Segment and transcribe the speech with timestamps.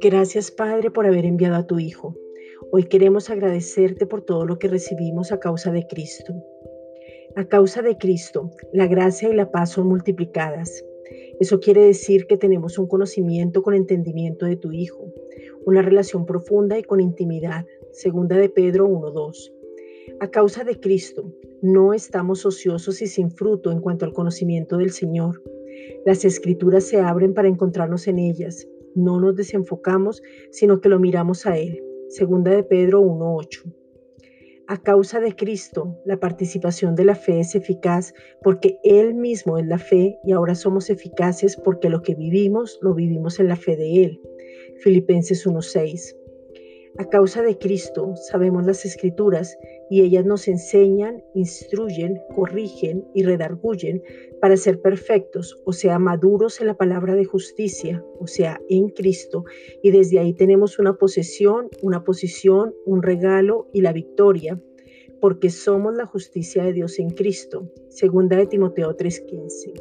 [0.00, 2.16] Gracias Padre por haber enviado a tu Hijo.
[2.70, 6.34] Hoy queremos agradecerte por todo lo que recibimos a causa de Cristo.
[7.36, 10.84] A causa de Cristo, la gracia y la paz son multiplicadas.
[11.40, 15.12] Eso quiere decir que tenemos un conocimiento con entendimiento de tu Hijo,
[15.64, 17.66] una relación profunda y con intimidad.
[17.92, 19.52] Segunda de Pedro 1.2.
[20.20, 24.90] A causa de Cristo, no estamos ociosos y sin fruto en cuanto al conocimiento del
[24.90, 25.42] Señor.
[26.04, 31.46] Las escrituras se abren para encontrarnos en ellas no nos desenfocamos, sino que lo miramos
[31.46, 31.82] a Él.
[32.08, 33.74] Segunda de Pedro 1.8.
[34.68, 39.66] A causa de Cristo, la participación de la fe es eficaz porque Él mismo es
[39.66, 43.76] la fe y ahora somos eficaces porque lo que vivimos lo vivimos en la fe
[43.76, 44.20] de Él.
[44.78, 46.16] Filipenses 1.6.
[46.98, 54.02] A causa de Cristo sabemos las escrituras y ellas nos enseñan, instruyen, corrigen y redarguyen
[54.42, 59.44] para ser perfectos, o sea, maduros en la palabra de justicia, o sea, en Cristo.
[59.82, 64.60] Y desde ahí tenemos una posesión, una posición, un regalo y la victoria,
[65.18, 67.70] porque somos la justicia de Dios en Cristo.
[67.88, 69.72] Segunda de Timoteo 3:15.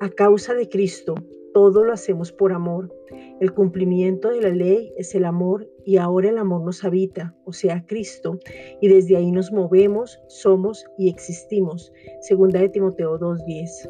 [0.00, 1.14] A causa de Cristo
[1.52, 2.94] todo lo hacemos por amor.
[3.40, 7.52] El cumplimiento de la ley es el amor y ahora el amor nos habita, o
[7.52, 8.38] sea, Cristo,
[8.80, 11.92] y desde ahí nos movemos, somos y existimos.
[12.20, 13.88] Segunda de Timoteo 2:10.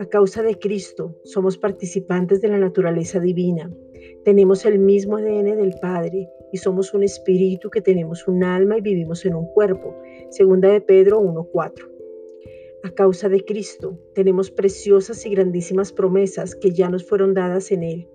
[0.00, 3.70] A causa de Cristo somos participantes de la naturaleza divina.
[4.24, 8.80] Tenemos el mismo ADN del Padre y somos un espíritu que tenemos un alma y
[8.80, 9.94] vivimos en un cuerpo.
[10.30, 11.97] Segunda de Pedro 1:4.
[12.88, 17.82] A causa de Cristo tenemos preciosas y grandísimas promesas que ya nos fueron dadas en
[17.82, 18.08] Él,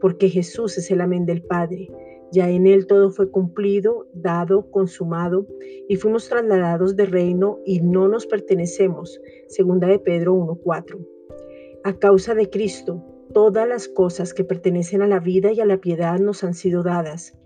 [0.00, 1.88] porque Jesús es el amén del Padre.
[2.32, 5.46] Ya en Él todo fue cumplido, dado, consumado,
[5.88, 9.20] y fuimos trasladados de reino y no nos pertenecemos.
[9.46, 11.06] Segunda de Pedro 1.4.
[11.84, 13.00] A causa de Cristo
[13.32, 16.82] Todas las cosas que pertenecen a la vida y a la piedad nos han sido
[16.82, 17.36] dadas.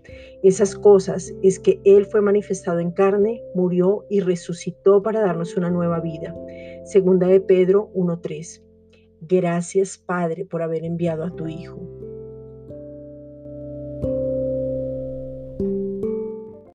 [0.43, 5.69] Esas cosas es que Él fue manifestado en carne, murió y resucitó para darnos una
[5.69, 6.35] nueva vida.
[6.85, 8.63] Segunda de Pedro 1.3.
[9.21, 11.90] Gracias Padre por haber enviado a tu Hijo.